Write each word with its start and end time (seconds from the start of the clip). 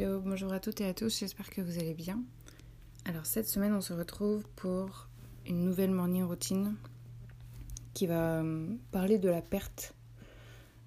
Hello, 0.00 0.18
bonjour 0.18 0.50
à 0.50 0.60
toutes 0.60 0.80
et 0.80 0.86
à 0.86 0.94
tous, 0.94 1.18
j'espère 1.18 1.50
que 1.50 1.60
vous 1.60 1.78
allez 1.78 1.92
bien. 1.92 2.22
Alors 3.04 3.26
cette 3.26 3.46
semaine, 3.46 3.74
on 3.74 3.82
se 3.82 3.92
retrouve 3.92 4.46
pour 4.56 5.10
une 5.46 5.62
nouvelle 5.62 5.90
morning 5.90 6.24
routine 6.24 6.74
qui 7.92 8.06
va 8.06 8.40
euh, 8.40 8.74
parler 8.92 9.18
de 9.18 9.28
la 9.28 9.42
perte. 9.42 9.94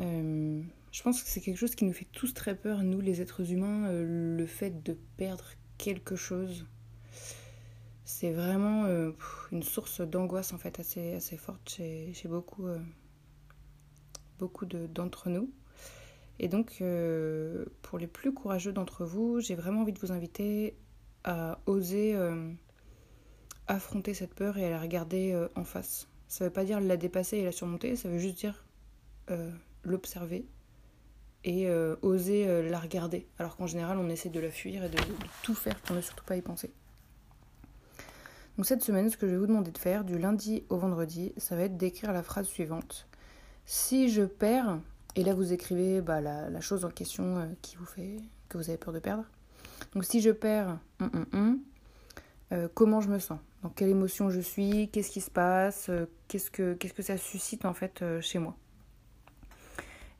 Euh, 0.00 0.62
je 0.90 1.02
pense 1.02 1.22
que 1.22 1.28
c'est 1.28 1.42
quelque 1.42 1.58
chose 1.58 1.74
qui 1.74 1.84
nous 1.84 1.92
fait 1.92 2.06
tous 2.12 2.32
très 2.32 2.54
peur, 2.54 2.82
nous 2.82 3.02
les 3.02 3.20
êtres 3.20 3.52
humains, 3.52 3.88
euh, 3.88 4.38
le 4.38 4.46
fait 4.46 4.82
de 4.82 4.96
perdre 5.18 5.50
quelque 5.76 6.16
chose. 6.16 6.64
C'est 8.06 8.32
vraiment 8.32 8.86
une 9.52 9.62
source 9.62 10.00
d'angoisse 10.00 10.54
en 10.54 10.58
fait 10.58 10.80
assez, 10.80 11.12
assez 11.12 11.36
forte 11.36 11.68
chez, 11.68 12.14
beaucoup 14.38 14.64
d'entre 14.64 15.28
nous. 15.28 15.52
Et 16.38 16.48
donc, 16.48 16.82
pour 17.82 17.98
les 17.98 18.06
plus 18.06 18.34
courageux 18.34 18.72
d'entre 18.72 19.04
vous, 19.04 19.40
j'ai 19.40 19.54
vraiment 19.54 19.82
envie 19.82 19.92
de 19.92 20.00
vous 20.00 20.12
inviter 20.12 20.76
à 21.22 21.60
oser 21.66 22.16
affronter 23.66 24.14
cette 24.14 24.34
peur 24.34 24.58
et 24.58 24.66
à 24.66 24.70
la 24.70 24.80
regarder 24.80 25.32
euh, 25.32 25.48
en 25.56 25.64
face. 25.64 26.08
Ça 26.28 26.44
veut 26.44 26.50
pas 26.50 26.64
dire 26.64 26.80
la 26.80 26.96
dépasser 26.96 27.38
et 27.38 27.44
la 27.44 27.52
surmonter, 27.52 27.96
ça 27.96 28.08
veut 28.08 28.18
juste 28.18 28.36
dire 28.36 28.64
euh, 29.30 29.50
l'observer 29.84 30.46
et 31.44 31.68
euh, 31.68 31.96
oser 32.02 32.68
la 32.68 32.78
regarder. 32.78 33.26
Alors 33.38 33.56
qu'en 33.56 33.66
général, 33.66 33.98
on 33.98 34.08
essaie 34.08 34.30
de 34.30 34.40
la 34.40 34.50
fuir 34.50 34.84
et 34.84 34.88
de, 34.88 34.96
tout 35.42 35.54
faire 35.54 35.78
pour 35.80 35.94
ne 35.94 36.00
surtout 36.00 36.24
pas 36.24 36.36
y 36.36 36.42
penser. 36.42 36.72
Donc 38.56 38.66
cette 38.66 38.82
semaine, 38.82 39.10
ce 39.10 39.16
que 39.16 39.26
je 39.26 39.32
vais 39.32 39.38
vous 39.38 39.46
demander 39.46 39.70
de 39.70 39.78
faire 39.78 40.04
du 40.04 40.18
lundi 40.18 40.64
au 40.70 40.78
vendredi, 40.78 41.32
ça 41.36 41.56
va 41.56 41.62
être 41.62 41.76
d'écrire 41.76 42.12
la 42.12 42.22
phrase 42.22 42.46
suivante. 42.46 43.08
Si 43.66 44.08
je 44.08 44.22
perds, 44.22 44.78
et 45.16 45.24
là 45.24 45.34
vous 45.34 45.52
écrivez 45.52 46.00
bah, 46.00 46.20
la, 46.20 46.60
chose 46.60 46.84
en 46.84 46.90
question 46.90 47.48
qui 47.62 47.76
vous 47.76 47.86
fait 47.86 48.16
que 48.48 48.58
vous 48.58 48.68
avez 48.68 48.78
peur 48.78 48.92
de 48.92 48.98
perdre. 48.98 49.24
Donc 49.94 50.04
si 50.04 50.20
je 50.20 50.30
perds, 50.30 50.78
hum, 51.00 51.10
hum, 51.14 51.26
hum, 51.32 51.58
euh, 52.52 52.68
comment 52.72 53.00
je 53.00 53.08
me 53.08 53.18
sens, 53.18 53.38
dans 53.62 53.68
quelle 53.68 53.88
émotion 53.88 54.30
je 54.30 54.40
suis, 54.40 54.88
qu'est-ce 54.88 55.10
qui 55.10 55.20
se 55.20 55.30
passe, 55.30 55.88
euh, 55.88 56.06
qu'est-ce 56.28 56.50
que, 56.50 56.76
ça 57.02 57.16
suscite 57.16 57.64
en 57.64 57.74
fait 57.74 58.02
euh, 58.02 58.20
chez 58.20 58.38
moi? 58.38 58.56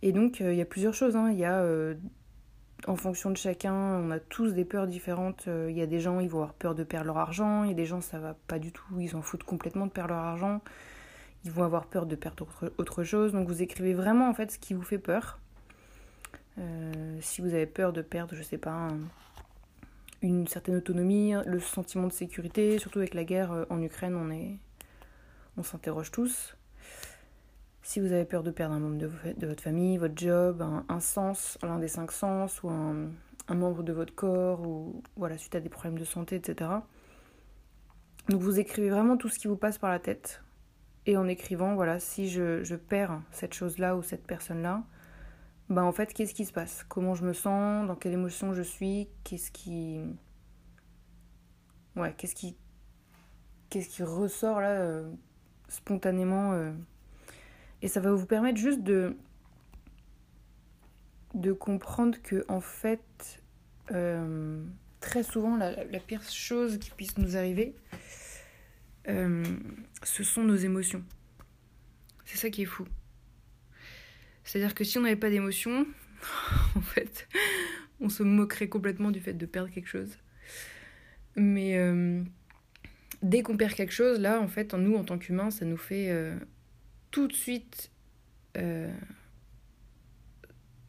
Et 0.02 0.12
donc 0.12 0.40
il 0.40 0.54
y 0.54 0.60
a 0.60 0.66
plusieurs 0.66 0.92
choses, 0.92 1.16
hein. 1.16 1.30
il 1.30 1.38
y 1.38 1.46
a 1.46 1.64
en 2.86 2.96
fonction 2.96 3.30
de 3.30 3.38
chacun, 3.38 3.72
on 3.72 4.10
a 4.10 4.20
tous 4.20 4.52
des 4.52 4.66
peurs 4.66 4.86
différentes. 4.86 5.46
Il 5.46 5.74
y 5.74 5.80
a 5.80 5.86
des 5.86 5.98
gens, 5.98 6.20
ils 6.20 6.28
vont 6.28 6.40
avoir 6.40 6.52
peur 6.52 6.74
de 6.74 6.84
perdre 6.84 7.06
leur 7.06 7.16
argent. 7.16 7.64
Il 7.64 7.70
y 7.70 7.72
a 7.72 7.74
des 7.74 7.86
gens, 7.86 8.02
ça 8.02 8.18
va 8.18 8.36
pas 8.46 8.58
du 8.58 8.70
tout. 8.70 8.84
Ils 8.98 9.08
s'en 9.08 9.22
foutent 9.22 9.44
complètement 9.44 9.86
de 9.86 9.90
perdre 9.90 10.12
leur 10.12 10.22
argent. 10.22 10.60
Ils 11.44 11.50
vont 11.50 11.64
avoir 11.64 11.86
peur 11.86 12.06
de 12.06 12.16
perdre 12.16 12.46
autre, 12.78 13.04
chose. 13.04 13.32
Donc 13.32 13.48
vous 13.48 13.62
écrivez 13.62 13.94
vraiment 13.94 14.28
en 14.28 14.34
fait 14.34 14.50
ce 14.52 14.58
qui 14.58 14.74
vous 14.74 14.82
fait 14.82 14.98
peur. 14.98 15.38
si 17.20 17.40
vous 17.42 17.54
avez 17.54 17.66
peur 17.66 17.92
de 17.92 18.02
perdre, 18.02 18.34
je 18.34 18.42
sais 18.42 18.58
pas, 18.58 18.88
une 20.24 20.46
certaine 20.46 20.76
autonomie, 20.76 21.34
le 21.44 21.60
sentiment 21.60 22.06
de 22.06 22.12
sécurité, 22.12 22.78
surtout 22.78 22.98
avec 22.98 23.14
la 23.14 23.24
guerre 23.24 23.52
euh, 23.52 23.64
en 23.70 23.82
Ukraine, 23.82 24.14
on 24.16 24.30
est 24.30 24.58
on 25.56 25.62
s'interroge 25.62 26.10
tous. 26.10 26.56
Si 27.82 28.00
vous 28.00 28.12
avez 28.12 28.24
peur 28.24 28.42
de 28.42 28.50
perdre 28.50 28.74
un 28.74 28.80
membre 28.80 28.98
de, 28.98 29.46
votre 29.46 29.62
famille, 29.62 29.98
votre 29.98 30.16
job, 30.16 30.64
un, 30.88 31.00
sens, 31.00 31.58
l'un 31.62 31.78
des 31.78 31.86
cinq 31.86 32.10
sens, 32.10 32.62
ou 32.62 32.70
un, 32.70 33.10
membre 33.54 33.82
de 33.82 33.92
votre 33.92 34.14
corps, 34.14 34.66
ou 34.66 35.02
voilà, 35.16 35.36
suite 35.36 35.54
à 35.54 35.60
des 35.60 35.68
problèmes 35.68 35.98
de 35.98 36.04
santé, 36.04 36.36
etc. 36.36 36.70
Donc 38.30 38.40
vous 38.40 38.58
écrivez 38.58 38.88
vraiment 38.88 39.16
tout 39.16 39.28
ce 39.28 39.38
qui 39.38 39.46
vous 39.46 39.56
passe 39.56 39.78
par 39.78 39.90
la 39.90 39.98
tête. 40.00 40.42
Et 41.06 41.16
en 41.16 41.28
écrivant, 41.28 41.74
voilà, 41.74 42.00
si 42.00 42.28
je, 42.30 42.74
perds 42.76 43.20
cette 43.30 43.54
chose-là 43.54 43.96
ou 43.96 44.02
cette 44.02 44.26
personne-là, 44.26 44.84
bah 45.68 45.84
en 45.84 45.92
fait, 45.92 46.12
qu'est-ce 46.12 46.34
qui 46.34 46.44
se 46.44 46.52
passe? 46.52 46.84
Comment 46.88 47.14
je 47.14 47.24
me 47.24 47.32
sens? 47.32 47.86
Dans 47.86 47.94
quelle 47.94 48.12
émotion 48.12 48.52
je 48.54 48.62
suis? 48.62 49.08
Qu'est-ce 49.22 49.50
qui. 49.50 50.00
Ouais, 51.96 52.14
qu'est-ce 52.16 52.34
qui. 52.34 52.56
Qu'est-ce 53.70 53.88
qui 53.88 54.02
ressort 54.02 54.60
là 54.60 54.70
euh, 54.70 55.10
spontanément 55.68 56.52
euh? 56.52 56.72
Et 57.82 57.88
ça 57.88 58.00
va 58.00 58.12
vous 58.12 58.26
permettre 58.26 58.58
juste 58.58 58.82
de. 58.82 59.16
de 61.34 61.52
comprendre 61.52 62.18
que, 62.22 62.44
en 62.48 62.60
fait, 62.60 63.42
euh, 63.92 64.62
très 65.00 65.22
souvent, 65.22 65.56
la, 65.56 65.84
la, 65.84 66.00
pire 66.00 66.22
chose 66.22 66.78
qui 66.78 66.90
puisse 66.90 67.18
nous 67.18 67.36
arriver, 67.36 67.74
ce 69.06 70.24
sont 70.24 70.44
nos 70.44 70.56
émotions. 70.56 71.04
C'est 72.24 72.38
ça 72.38 72.50
qui 72.50 72.62
est 72.62 72.66
fou. 72.66 72.86
C'est-à-dire 74.44 74.74
que 74.74 74.84
si 74.84 74.98
on 74.98 75.02
n'avait 75.02 75.16
pas 75.16 75.30
d'émotion, 75.30 75.86
en 76.74 76.80
fait, 76.80 77.28
on 78.00 78.08
se 78.08 78.22
moquerait 78.22 78.68
complètement 78.68 79.10
du 79.10 79.20
fait 79.20 79.32
de 79.32 79.46
perdre 79.46 79.70
quelque 79.70 79.88
chose. 79.88 80.18
Mais 81.36 81.76
euh, 81.76 82.22
dès 83.22 83.42
qu'on 83.42 83.56
perd 83.56 83.74
quelque 83.74 83.92
chose, 83.92 84.20
là, 84.20 84.40
en 84.40 84.48
fait, 84.48 84.74
nous, 84.74 84.94
en 84.96 85.04
tant 85.04 85.18
qu'humains, 85.18 85.50
ça 85.50 85.64
nous 85.64 85.76
fait 85.76 86.10
euh, 86.10 86.36
tout 87.10 87.26
de 87.26 87.32
suite 87.32 87.90
euh, 88.56 88.92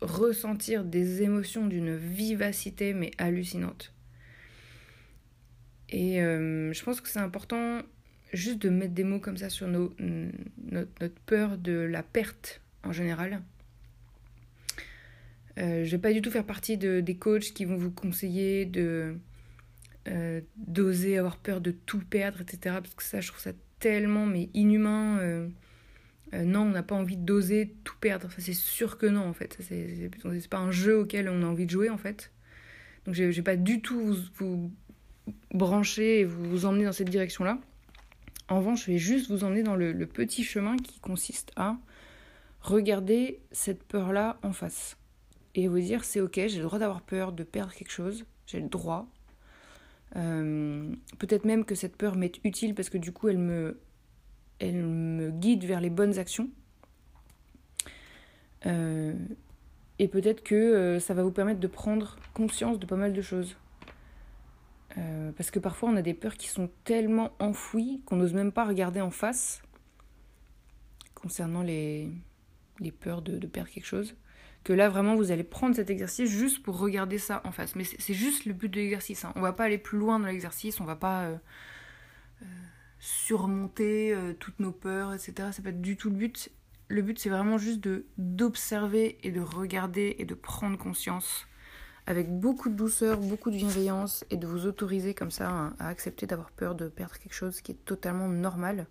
ressentir 0.02 0.84
des 0.84 1.24
émotions 1.24 1.66
d'une 1.66 1.96
vivacité, 1.96 2.94
mais 2.94 3.12
hallucinante. 3.18 3.94
Et 5.90 6.16
je 6.18 6.84
pense 6.84 7.00
que 7.00 7.08
c'est 7.08 7.20
important 7.20 7.82
juste 8.34 8.60
de 8.60 8.70
mettre 8.70 8.94
des 8.94 9.04
mots 9.04 9.20
comme 9.20 9.38
ça 9.38 9.50
sur 9.50 9.68
nos, 9.68 9.94
notre 10.72 11.22
peur 11.26 11.58
de 11.58 11.74
la 11.74 12.04
perte 12.04 12.62
en 12.84 12.92
général. 12.92 13.42
Euh, 15.58 15.86
je 15.86 15.92
vais 15.92 16.02
pas 16.02 16.12
du 16.12 16.22
tout 16.22 16.32
faire 16.32 16.46
partie 16.46 16.78
de, 16.78 17.00
des 17.00 17.16
coachs 17.16 17.54
qui 17.54 17.66
vont 17.66 17.78
vous 17.78 17.92
conseiller 17.92 18.66
de 18.66 19.16
euh, 20.08 20.42
d'oser 20.58 21.18
avoir 21.18 21.38
peur 21.38 21.62
de 21.62 21.72
tout 21.72 22.00
perdre, 22.00 22.42
etc. 22.42 22.76
Parce 22.82 22.94
que 22.94 23.04
ça, 23.04 23.22
je 23.22 23.30
trouve 23.30 23.42
ça 23.42 23.54
tellement 23.80 24.26
mais 24.26 24.50
inhumain. 24.54 25.20
Euh, 25.20 25.48
non, 26.34 26.62
on 26.62 26.70
n'a 26.70 26.84
pas 26.84 26.96
envie 26.96 27.18
d'oser 27.18 27.74
tout 27.84 27.96
perdre. 28.00 28.30
Ça, 28.32 28.38
c'est 28.40 28.54
sûr 28.54 28.98
que 28.98 29.06
non, 29.06 29.26
en 29.26 29.34
fait. 29.34 29.58
C'est 29.62 30.50
pas 30.50 30.58
un 30.58 30.72
jeu 30.72 31.00
auquel 31.00 31.30
on 31.30 31.44
a 31.44 31.46
envie 31.46 31.66
de 31.66 31.72
jouer, 31.72 31.90
en 31.90 31.98
fait. 31.98 32.32
Donc, 33.06 33.16
je 33.16 33.24
vais 33.24 33.42
pas 33.42 33.56
du 33.56 33.82
tout 33.82 34.16
vous, 34.36 34.72
brancher 35.52 36.22
et 36.22 36.24
vous, 36.26 36.44
vous, 36.44 36.66
emmener 36.66 36.86
dans 36.86 36.92
cette 36.92 37.10
direction-là. 37.10 37.60
En 38.48 38.60
revanche, 38.60 38.86
je 38.86 38.92
vais 38.92 38.98
juste 38.98 39.30
vous 39.30 39.44
emmener 39.44 39.64
dans 39.64 39.76
le 39.76 40.06
petit 40.06 40.44
chemin 40.44 40.78
qui 40.78 41.00
consiste 41.00 41.52
à 41.56 41.78
Regardez 42.66 43.42
cette 43.52 43.84
peur-là 43.84 44.40
en 44.42 44.52
face 44.52 44.98
et 45.54 45.68
vous 45.68 45.80
dire 45.80 46.04
c'est 46.04 46.20
ok, 46.20 46.34
j'ai 46.48 46.58
le 46.58 46.64
droit 46.64 46.80
d'avoir 46.80 47.02
peur 47.02 47.32
de 47.32 47.44
perdre 47.44 47.72
quelque 47.72 47.92
chose, 47.92 48.26
j'ai 48.48 48.60
le 48.60 48.70
droit. 48.70 49.08
Euh, 50.16 50.92
peut-être 51.20 51.46
même 51.46 51.64
que 51.64 51.76
cette 51.76 51.96
peur 51.96 52.16
m'est 52.16 52.44
utile 52.44 52.74
parce 52.74 52.90
que 52.90 52.98
du 52.98 53.12
coup 53.12 53.30
elle 53.30 53.38
me, 53.38 53.80
elle 54.58 54.84
me 54.84 55.30
guide 55.30 55.64
vers 55.64 55.80
les 55.80 55.92
bonnes 55.92 56.18
actions. 56.18 56.50
Euh, 58.66 59.14
et 60.00 60.08
peut-être 60.08 60.42
que 60.42 60.56
euh, 60.56 61.00
ça 61.00 61.14
va 61.14 61.22
vous 61.22 61.32
permettre 61.32 61.60
de 61.60 61.68
prendre 61.68 62.18
conscience 62.34 62.80
de 62.80 62.88
pas 62.88 62.96
mal 62.96 63.14
de 63.14 63.22
choses. 63.22 63.58
Parce 65.36 65.52
que 65.52 65.60
parfois 65.60 65.90
on 65.90 65.96
a 65.98 66.02
des 66.02 66.14
peurs 66.14 66.36
qui 66.36 66.48
sont 66.48 66.70
tellement 66.86 67.34
enfouies 67.40 68.02
qu'on 68.06 68.16
n'ose 68.16 68.34
même 68.34 68.54
pas 68.54 68.64
regarder 68.64 69.02
en 69.02 69.12
face 69.12 69.62
concernant 71.14 71.64
les, 71.64 72.10
les 72.80 72.92
peurs 72.92 73.22
de, 73.22 73.46
perdre 73.48 73.70
quelque 73.70 73.86
chose, 73.86 74.16
que 74.64 74.74
là 74.74 74.90
vraiment 74.90 75.16
vous 75.16 75.32
allez 75.32 75.44
prendre 75.44 75.76
cet 75.76 75.90
exercice 75.90 76.30
juste 76.30 76.64
pour 76.64 76.80
regarder 76.80 77.18
ça 77.18 77.42
en 77.46 77.52
face. 77.52 77.76
Mais 77.76 77.84
c'est 77.84 78.14
juste 78.14 78.46
le 78.46 78.54
but 78.54 78.70
de 78.70 78.78
l'exercice. 78.78 79.26
Hein. 79.26 79.34
On 79.36 79.42
va 79.42 79.54
pas 79.54 79.66
aller 79.66 79.78
plus 79.78 79.98
loin 79.98 80.20
dans 80.20 80.28
l'exercice, 80.28 80.80
on 80.80 80.86
va 80.86 80.96
pas 80.96 81.24
euh, 81.24 81.38
euh, 82.42 82.46
surmonter 83.00 84.14
euh, 84.14 84.34
toutes 84.34 84.60
nos 84.60 84.72
peurs, 84.72 85.14
etc. 85.14 85.50
C'est 85.52 85.64
pas 85.64 85.72
du 85.72 85.98
tout 85.98 86.10
le 86.10 86.16
but. 86.16 86.52
Le 86.88 87.02
but, 87.02 87.18
c'est 87.18 87.30
vraiment 87.30 87.58
juste 87.58 87.80
de 87.80 88.06
d'observer 88.18 89.18
et 89.24 89.32
de 89.32 89.42
regarder 89.42 90.16
et 90.20 90.26
de 90.26 90.36
prendre 90.36 90.78
conscience 90.78 91.48
avec 92.08 92.32
beaucoup 92.32 92.70
de 92.70 92.76
douceur, 92.76 93.18
beaucoup 93.18 93.50
de 93.50 93.56
bienveillance 93.56 94.26
et 94.30 94.38
de 94.38 94.46
vous 94.46 94.68
autoriser 94.68 95.14
comme 95.14 95.32
ça 95.32 95.74
à, 95.80 95.88
accepter 95.88 96.28
d'avoir 96.28 96.52
peur 96.52 96.76
de 96.76 96.88
perdre 96.88 97.18
quelque 97.18 97.34
chose 97.34 97.62
qui 97.62 97.72
est 97.72 97.86
totalement 97.86 98.28
normal. 98.28 98.86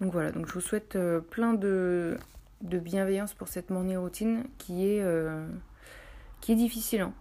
Donc 0.00 0.12
voilà, 0.12 0.30
je 0.32 0.52
vous 0.52 0.60
souhaite 0.60 0.96
euh, 0.96 1.20
plein 1.20 1.54
de, 1.54 2.18
bienveillance 2.60 3.32
pour 3.32 3.48
cette 3.48 3.70
morning 3.70 3.96
routine 3.96 4.44
qui 4.58 4.86
est, 4.86 5.02
euh, 5.02 5.46
difficile. 6.46 7.00
Hein. 7.00 7.14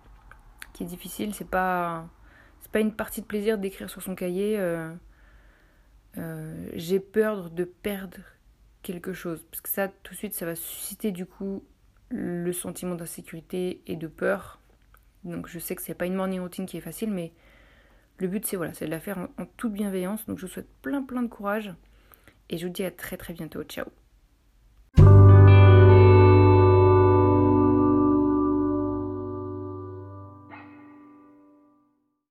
Qui 0.73 0.85
c'est 1.29 1.47
pas 1.47 2.09
une 2.75 2.93
partie 2.93 3.21
de 3.21 3.25
plaisir 3.25 3.57
d'écrire 3.57 3.89
sur 3.89 4.01
son 4.01 4.15
cahier. 4.15 4.57
Euh, 4.59 4.93
j'ai 6.73 6.99
peur 6.99 7.49
de 7.49 7.63
perdre 7.63 8.17
quelque 8.81 9.13
chose. 9.13 9.45
Parce 9.49 9.61
que 9.61 9.69
ça, 9.69 9.87
tout 9.87 10.13
de 10.13 10.17
suite, 10.17 10.33
ça 10.33 10.45
va 10.45 10.55
susciter 10.55 11.11
du 11.11 11.25
coup 11.25 11.63
le 12.09 12.51
sentiment 12.53 12.95
d'insécurité 12.95 13.81
et 13.87 13.95
de 13.95 14.07
peur. 14.07 14.59
Donc 15.23 15.47
je 15.47 15.59
sais 15.59 15.75
que 15.75 15.81
c'est 15.81 15.93
pas 15.95 16.05
une 16.05 16.15
morning 16.15 16.39
routine 16.39 16.65
qui 16.65 16.77
est 16.77 16.81
facile, 16.81 17.11
mais 17.11 17.33
le 18.19 18.27
but 18.27 18.45
c'est 18.45 18.55
voilà, 18.55 18.73
c'est 18.73 18.85
de 18.85 18.91
la 18.91 18.99
faire 18.99 19.27
en 19.37 19.45
toute 19.57 19.73
bienveillance. 19.73 20.25
Donc 20.25 20.37
je 20.37 20.45
vous 20.45 20.51
souhaite 20.51 20.69
plein 20.81 21.03
plein 21.03 21.23
de 21.23 21.27
courage 21.27 21.73
et 22.49 22.57
je 22.57 22.67
vous 22.67 22.73
dis 22.73 22.83
à 22.83 22.91
très 22.91 23.17
très 23.17 23.33
bientôt. 23.33 23.63
Ciao 23.63 23.85